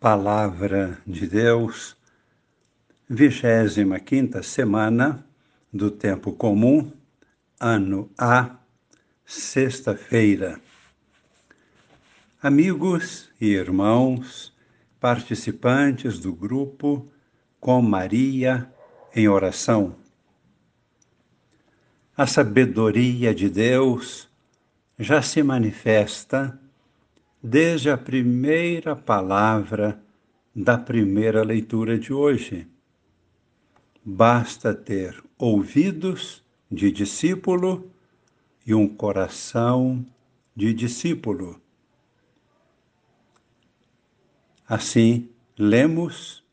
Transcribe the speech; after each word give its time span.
Palavra 0.00 0.98
de 1.06 1.26
Deus, 1.26 1.94
vigésima 3.06 4.00
quinta 4.00 4.42
semana 4.42 5.26
do 5.70 5.90
Tempo 5.90 6.32
Comum, 6.32 6.90
ano 7.60 8.10
A, 8.16 8.56
sexta-feira. 9.26 10.58
Amigos 12.42 13.28
e 13.38 13.48
irmãos, 13.48 14.56
participantes 14.98 16.18
do 16.18 16.32
grupo 16.32 17.06
Com 17.60 17.82
Maria 17.82 18.72
em 19.14 19.28
Oração. 19.28 19.94
A 22.16 22.26
sabedoria 22.26 23.34
de 23.34 23.50
Deus 23.50 24.30
já 24.98 25.20
se 25.20 25.42
manifesta 25.42 26.58
desde 27.42 27.90
a 27.90 27.96
primeira 27.96 28.94
palavra 28.94 30.02
da 30.54 30.76
primeira 30.76 31.42
leitura 31.42 31.98
de 31.98 32.12
hoje. 32.12 32.68
Basta 34.04 34.74
ter 34.74 35.22
ouvidos 35.38 36.44
de 36.70 36.90
discípulo 36.90 37.90
e 38.66 38.74
um 38.74 38.86
coração 38.86 40.04
de 40.54 40.74
discípulo. 40.74 41.60
Assim, 44.68 45.28
lemos: 45.58 46.44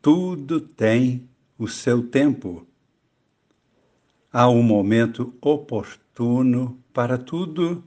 tudo 0.00 0.60
tem 0.60 1.28
o 1.58 1.68
seu 1.68 2.08
tempo. 2.08 2.66
Há 4.32 4.48
um 4.48 4.62
momento 4.62 5.34
oportuno 5.40 6.82
para 6.92 7.16
tudo 7.16 7.84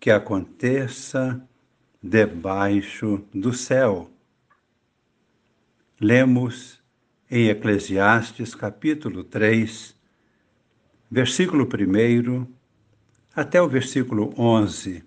que 0.00 0.10
aconteça 0.10 1.46
debaixo 2.02 3.22
do 3.34 3.52
céu. 3.52 4.10
Lemos 6.00 6.82
em 7.30 7.48
Eclesiastes 7.48 8.54
capítulo 8.54 9.22
3, 9.22 9.94
versículo 11.10 11.64
1 11.64 12.46
até 13.36 13.60
o 13.60 13.68
versículo 13.68 14.32
11. 14.38 15.04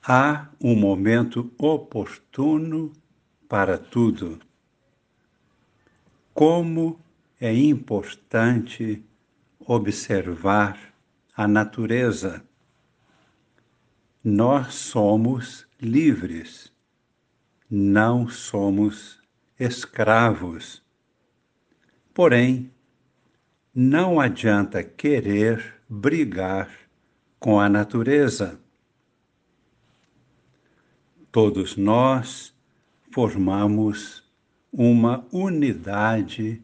Há 0.00 0.46
um 0.60 0.76
momento 0.76 1.52
oportuno 1.58 2.92
para 3.48 3.76
tudo. 3.76 4.38
Como 6.32 7.00
é 7.40 7.52
importante 7.52 9.04
observar 9.58 10.78
a 11.36 11.48
natureza 11.48 12.45
nós 14.28 14.74
somos 14.74 15.68
livres, 15.80 16.72
não 17.70 18.28
somos 18.28 19.22
escravos. 19.56 20.82
Porém, 22.12 22.72
não 23.72 24.18
adianta 24.18 24.82
querer 24.82 25.80
brigar 25.88 26.68
com 27.38 27.60
a 27.60 27.68
natureza. 27.68 28.60
Todos 31.30 31.76
nós 31.76 32.52
formamos 33.12 34.28
uma 34.72 35.24
unidade 35.30 36.60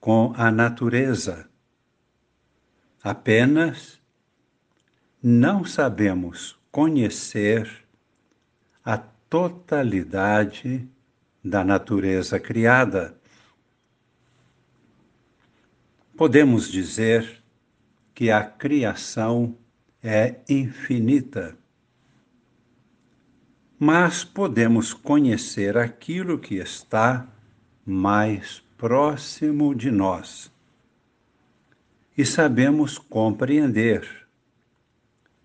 com 0.00 0.32
a 0.36 0.50
natureza. 0.50 1.48
Apenas 3.00 4.00
não 5.22 5.64
sabemos 5.64 6.60
conhecer 6.72 7.84
a 8.82 8.96
totalidade 8.96 10.88
da 11.44 11.62
natureza 11.62 12.40
criada. 12.40 13.14
Podemos 16.16 16.68
dizer 16.70 17.42
que 18.14 18.30
a 18.30 18.42
criação 18.42 19.54
é 20.02 20.36
infinita. 20.48 21.54
Mas 23.78 24.24
podemos 24.24 24.94
conhecer 24.94 25.76
aquilo 25.76 26.38
que 26.38 26.54
está 26.54 27.28
mais 27.84 28.62
próximo 28.78 29.74
de 29.74 29.90
nós. 29.90 30.50
E 32.16 32.24
sabemos 32.24 32.96
compreender 32.96 34.21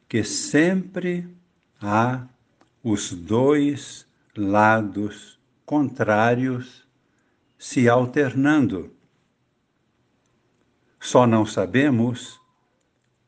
que 0.08 0.24
sempre 0.24 1.28
há 1.82 2.26
os 2.84 3.12
dois 3.12 4.08
lados 4.36 5.40
contrários 5.66 6.88
se 7.58 7.90
alternando. 7.90 8.96
Só 11.00 11.28
não 11.28 11.46
sabemos 11.46 12.40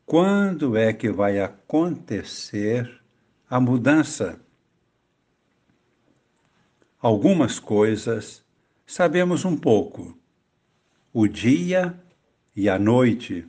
quando 0.06 0.78
é 0.78 0.94
que 0.94 1.12
vai 1.12 1.40
acontecer 1.40 3.02
a 3.50 3.60
mudança. 3.60 4.40
Algumas 7.02 7.60
coisas 7.60 8.44
sabemos 8.86 9.46
um 9.46 9.56
pouco: 9.56 10.18
o 11.14 11.28
dia 11.28 12.00
e 12.56 12.70
a 12.70 12.80
noite, 12.80 13.48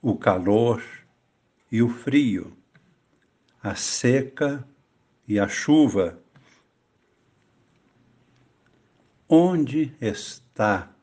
o 0.00 0.16
calor 0.16 0.82
e 1.72 1.82
o 1.82 1.88
frio, 1.88 2.54
a 3.62 3.74
seca 3.74 4.62
e 5.26 5.40
a 5.40 5.48
chuva. 5.48 6.22
Onde 9.26 9.96
está 9.98 10.94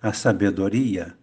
a 0.00 0.12
sabedoria? 0.12 1.18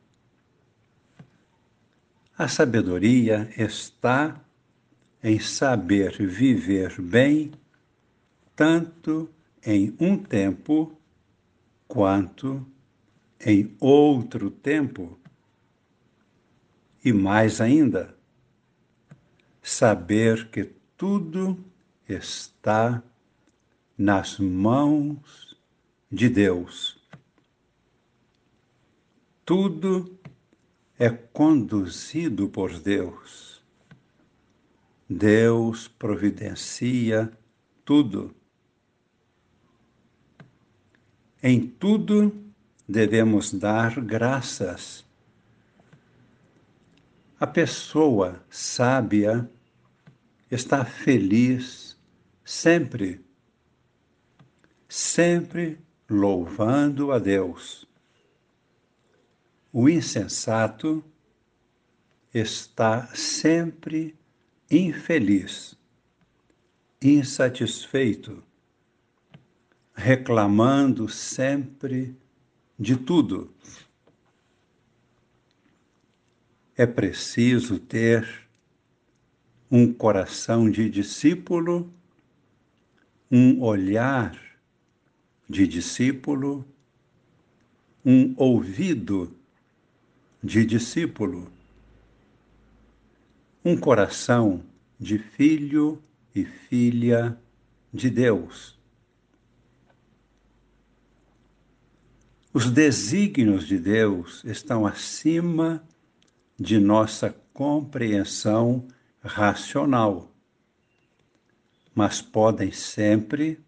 A 2.37 2.49
sabedoria 2.49 3.49
está 3.55 4.37
em 5.23 5.39
saber 5.39 6.17
viver 6.27 6.99
bem, 6.99 7.53
tanto 8.53 9.29
em 9.65 9.95
um 9.97 10.17
tempo 10.17 10.99
quanto 11.87 12.67
em 13.39 13.73
outro 13.79 14.51
tempo. 14.51 15.17
E 17.05 17.13
mais 17.13 17.61
ainda, 17.61 18.13
saber 19.63 20.49
que 20.49 20.65
tudo 20.97 21.57
está 22.07 23.01
nas 23.97 24.37
mãos 24.37 25.57
de 26.11 26.27
Deus. 26.27 27.01
Tudo 29.45 30.19
é 30.99 31.09
conduzido 31.09 32.49
por 32.49 32.77
Deus. 32.77 33.63
Deus 35.09 35.87
providencia 35.87 37.31
tudo. 37.85 38.35
Em 41.41 41.67
tudo 41.67 42.33
devemos 42.87 43.53
dar 43.53 43.99
graças 44.01 45.05
a 47.43 47.47
pessoa 47.47 48.41
sábia 48.49 49.49
está 50.53 50.85
feliz 50.85 51.97
sempre, 52.43 53.23
sempre 54.87 55.79
louvando 56.09 57.11
a 57.11 57.19
Deus. 57.19 57.87
O 59.71 59.89
insensato 59.89 61.03
está 62.33 63.07
sempre 63.15 64.15
infeliz, 64.69 65.77
insatisfeito, 67.01 68.43
reclamando 69.95 71.09
sempre 71.09 72.15
de 72.77 72.97
tudo 72.97 73.53
é 76.75 76.85
preciso 76.85 77.79
ter 77.79 78.42
um 79.75 79.91
coração 79.91 80.69
de 80.69 80.87
discípulo, 80.87 81.91
um 83.31 83.59
olhar 83.59 84.39
de 85.49 85.65
discípulo, 85.65 86.63
um 88.05 88.35
ouvido 88.37 89.35
de 90.43 90.63
discípulo, 90.63 91.51
um 93.65 93.75
coração 93.75 94.63
de 94.99 95.17
filho 95.17 95.99
e 96.35 96.45
filha 96.45 97.35
de 97.91 98.11
Deus. 98.11 98.77
Os 102.53 102.69
desígnios 102.69 103.65
de 103.65 103.79
Deus 103.79 104.43
estão 104.43 104.85
acima 104.85 105.83
de 106.59 106.77
nossa 106.77 107.35
compreensão 107.51 108.87
racional. 109.23 110.29
mas 111.95 112.21
podem 112.21 112.71
sempre 112.71 113.63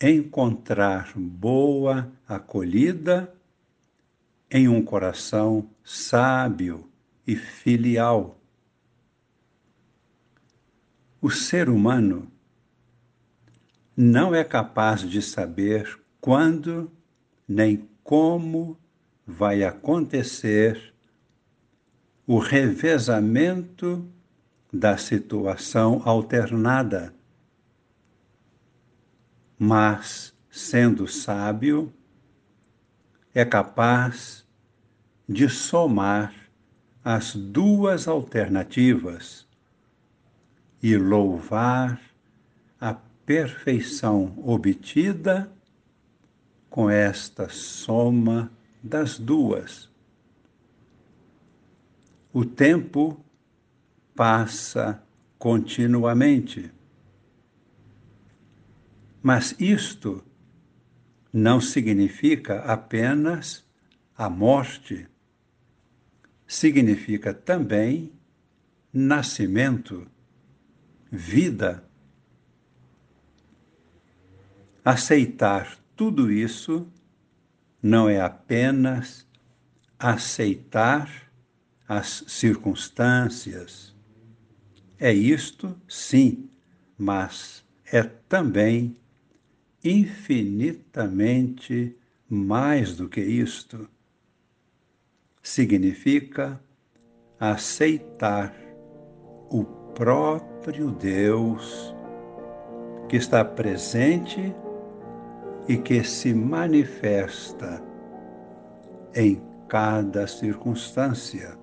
encontrar 0.00 1.12
boa 1.16 2.12
acolhida 2.28 3.32
em 4.50 4.68
um 4.68 4.82
coração 4.84 5.70
sábio 5.82 6.86
e 7.26 7.34
filial. 7.34 8.38
O 11.22 11.30
ser 11.30 11.70
humano 11.70 12.30
não 13.96 14.34
é 14.34 14.44
capaz 14.44 15.00
de 15.08 15.22
saber 15.22 15.98
quando 16.20 16.92
nem 17.48 17.88
como 18.04 18.78
vai 19.26 19.64
acontecer 19.64 20.92
o 22.26 22.38
revezamento 22.38 24.06
da 24.72 24.96
situação 24.96 26.00
alternada. 26.04 27.14
Mas, 29.58 30.34
sendo 30.50 31.06
sábio, 31.06 31.92
é 33.34 33.44
capaz 33.44 34.46
de 35.28 35.48
somar 35.48 36.34
as 37.04 37.34
duas 37.34 38.08
alternativas 38.08 39.46
e 40.82 40.96
louvar 40.96 42.00
a 42.80 42.94
perfeição 43.24 44.34
obtida 44.44 45.50
com 46.68 46.88
esta 46.88 47.48
soma 47.48 48.50
das 48.82 49.18
duas. 49.18 49.90
O 52.32 52.44
tempo 52.44 53.22
passa 54.14 55.02
continuamente. 55.38 56.72
Mas 59.22 59.54
isto 59.58 60.24
não 61.32 61.60
significa 61.60 62.60
apenas 62.60 63.64
a 64.16 64.28
morte, 64.28 65.08
significa 66.46 67.32
também 67.32 68.12
nascimento, 68.92 70.06
vida. 71.10 71.84
Aceitar 74.84 75.78
tudo 75.96 76.30
isso 76.30 76.86
não 77.82 78.08
é 78.08 78.20
apenas 78.20 79.26
aceitar 79.98 81.08
as 81.88 82.24
circunstâncias. 82.26 83.91
É 85.04 85.12
isto, 85.12 85.76
sim, 85.88 86.48
mas 86.96 87.64
é 87.92 88.04
também 88.04 88.96
infinitamente 89.82 91.96
mais 92.30 92.96
do 92.96 93.08
que 93.08 93.20
isto. 93.20 93.88
Significa 95.42 96.60
aceitar 97.40 98.54
o 99.50 99.64
próprio 99.92 100.92
Deus 100.92 101.92
que 103.08 103.16
está 103.16 103.44
presente 103.44 104.54
e 105.66 105.78
que 105.78 106.04
se 106.04 106.32
manifesta 106.32 107.82
em 109.16 109.42
cada 109.66 110.28
circunstância. 110.28 111.60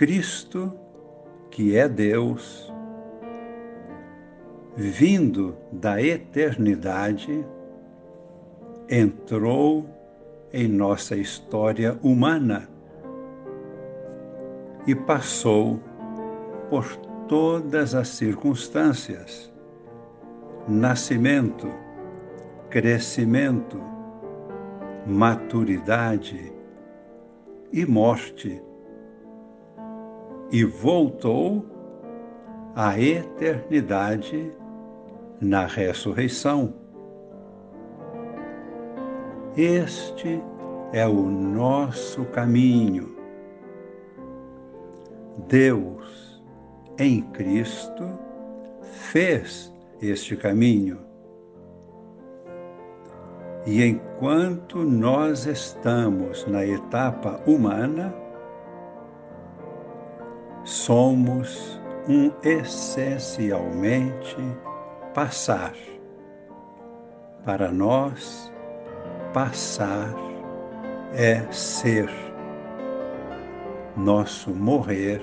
Cristo, 0.00 0.72
que 1.50 1.76
é 1.76 1.86
Deus, 1.86 2.72
vindo 4.74 5.54
da 5.70 6.02
eternidade, 6.02 7.44
entrou 8.88 9.86
em 10.54 10.66
nossa 10.66 11.14
história 11.14 11.98
humana 12.02 12.66
e 14.86 14.94
passou 14.94 15.78
por 16.70 16.96
todas 17.28 17.94
as 17.94 18.08
circunstâncias. 18.08 19.52
Nascimento, 20.66 21.70
crescimento, 22.70 23.78
maturidade 25.06 26.50
e 27.70 27.84
morte 27.84 28.62
e 30.52 30.64
voltou 30.64 31.64
à 32.74 32.98
eternidade 32.98 34.52
na 35.40 35.66
ressurreição. 35.66 36.74
Este 39.56 40.42
é 40.92 41.06
o 41.06 41.22
nosso 41.22 42.24
caminho. 42.26 43.16
Deus, 45.48 46.42
em 46.98 47.22
Cristo, 47.32 48.04
fez 48.82 49.72
este 50.00 50.36
caminho. 50.36 50.98
E 53.66 53.84
enquanto 53.84 54.78
nós 54.78 55.46
estamos 55.46 56.46
na 56.46 56.64
etapa 56.64 57.40
humana, 57.46 58.14
somos 60.64 61.80
um 62.08 62.30
essencialmente 62.42 64.36
passar. 65.14 65.74
Para 67.44 67.70
nós, 67.70 68.52
passar 69.32 70.14
é 71.14 71.40
ser. 71.50 72.10
Nosso 73.96 74.50
morrer 74.50 75.20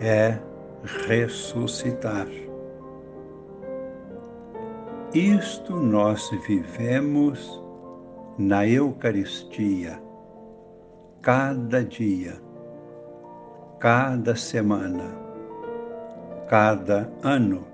é 0.00 0.38
ressuscitar. 1.06 2.28
Isto 5.14 5.76
nós 5.76 6.30
vivemos 6.46 7.62
na 8.38 8.66
Eucaristia, 8.66 10.02
cada 11.20 11.84
dia 11.84 12.40
cada 13.82 14.36
semana, 14.36 15.10
cada 16.46 17.10
ano. 17.24 17.66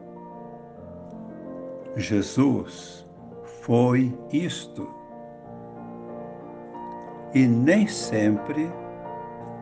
Jesus 1.96 3.06
foi 3.66 4.18
isto. 4.32 4.88
E 7.34 7.46
nem 7.46 7.86
sempre 7.86 8.72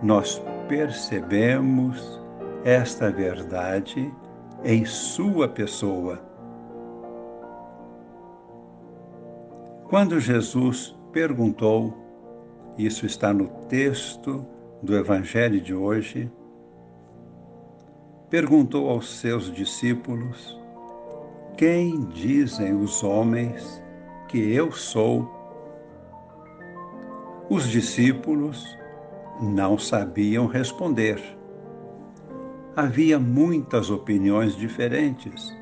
nós 0.05 0.41
percebemos 0.69 2.23
esta 2.65 3.11
verdade 3.11 4.15
em 4.63 4.85
Sua 4.85 5.49
pessoa. 5.49 6.21
Quando 9.89 10.21
Jesus 10.21 10.97
perguntou, 11.11 11.93
isso 12.79 13.05
está 13.05 13.33
no 13.35 13.49
texto 13.69 14.47
do 14.87 14.97
Evangelho 14.97 15.61
de 15.61 15.75
hoje, 15.75 16.31
perguntou 18.31 18.89
aos 18.89 19.19
seus 19.19 19.53
discípulos: 19.53 20.57
Quem 21.57 22.05
dizem 22.05 22.73
os 22.73 23.03
homens 23.03 23.83
que 24.29 24.39
eu 24.55 24.71
sou? 24.71 25.29
Os 27.51 27.69
discípulos 27.69 28.65
não 29.43 29.77
sabiam 29.77 30.47
responder. 30.47 31.21
Havia 32.77 33.19
muitas 33.19 33.91
opiniões 33.91 34.55
diferentes. 34.55 35.53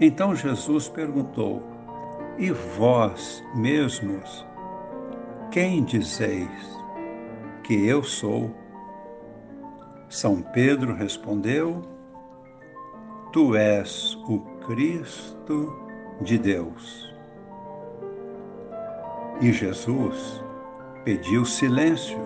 Então 0.00 0.36
Jesus 0.36 0.88
perguntou: 0.88 1.64
E 2.38 2.52
vós 2.52 3.42
mesmos, 3.56 4.46
quem 5.50 5.82
dizeis 5.82 6.77
que 7.68 7.86
eu 7.86 8.02
sou? 8.02 8.50
São 10.08 10.40
Pedro 10.40 10.94
respondeu: 10.94 11.82
Tu 13.30 13.54
és 13.54 14.14
o 14.26 14.38
Cristo 14.66 15.70
de 16.22 16.38
Deus. 16.38 17.14
E 19.42 19.52
Jesus 19.52 20.42
pediu 21.04 21.44
silêncio. 21.44 22.18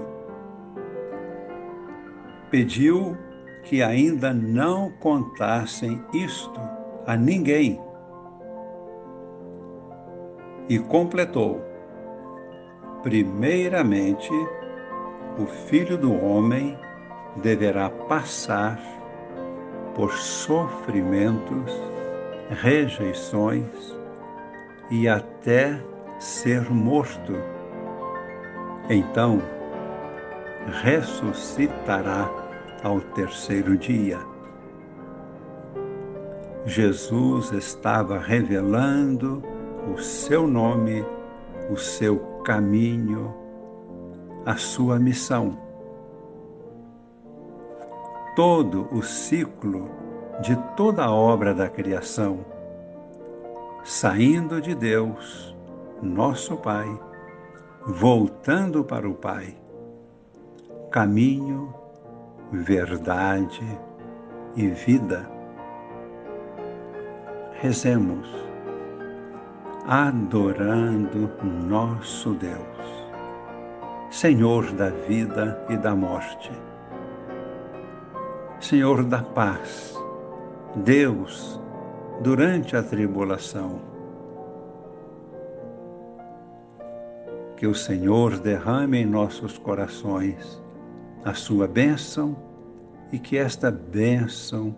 Pediu 2.48 3.18
que 3.64 3.82
ainda 3.82 4.32
não 4.32 4.92
contassem 5.00 6.00
isto 6.14 6.60
a 7.04 7.16
ninguém. 7.16 7.80
E 10.68 10.78
completou: 10.78 11.60
Primeiramente, 13.02 14.30
o 15.38 15.46
Filho 15.46 15.96
do 15.96 16.12
Homem 16.12 16.78
deverá 17.36 17.88
passar 17.88 18.78
por 19.94 20.12
sofrimentos, 20.12 21.72
rejeições 22.50 23.96
e 24.90 25.08
até 25.08 25.80
ser 26.18 26.70
morto. 26.70 27.34
Então, 28.90 29.40
ressuscitará 30.82 32.30
ao 32.82 33.00
terceiro 33.00 33.76
dia. 33.76 34.18
Jesus 36.64 37.52
estava 37.52 38.18
revelando 38.18 39.42
o 39.92 39.98
seu 39.98 40.46
nome, 40.46 41.04
o 41.70 41.76
seu 41.76 42.18
caminho, 42.44 43.41
a 44.44 44.56
sua 44.56 44.98
missão. 44.98 45.58
Todo 48.34 48.88
o 48.92 49.02
ciclo 49.02 49.88
de 50.40 50.56
toda 50.76 51.04
a 51.04 51.12
obra 51.12 51.54
da 51.54 51.68
criação, 51.68 52.44
saindo 53.84 54.60
de 54.60 54.74
Deus, 54.74 55.56
nosso 56.02 56.56
Pai, 56.56 56.88
voltando 57.86 58.82
para 58.82 59.08
o 59.08 59.14
Pai, 59.14 59.56
caminho, 60.90 61.72
verdade 62.50 63.66
e 64.56 64.66
vida. 64.68 65.30
Rezemos, 67.60 68.28
adorando 69.86 71.30
nosso 71.42 72.34
Deus, 72.34 73.01
Senhor 74.12 74.70
da 74.72 74.90
vida 74.90 75.58
e 75.70 75.76
da 75.78 75.96
morte, 75.96 76.52
Senhor 78.60 79.02
da 79.04 79.22
paz, 79.22 79.98
Deus 80.76 81.58
durante 82.20 82.76
a 82.76 82.82
tribulação. 82.82 83.80
Que 87.56 87.66
o 87.66 87.74
Senhor 87.74 88.38
derrame 88.38 88.98
em 88.98 89.06
nossos 89.06 89.56
corações 89.56 90.62
a 91.24 91.32
sua 91.32 91.66
bênção 91.66 92.36
e 93.12 93.18
que 93.18 93.38
esta 93.38 93.70
bênção 93.70 94.76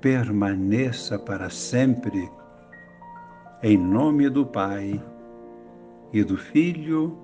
permaneça 0.00 1.18
para 1.18 1.50
sempre. 1.50 2.30
Em 3.62 3.76
nome 3.76 4.30
do 4.30 4.46
Pai 4.46 4.98
e 6.14 6.24
do 6.24 6.38
Filho 6.38 7.23